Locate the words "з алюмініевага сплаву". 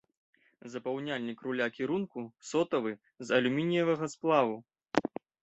3.27-4.57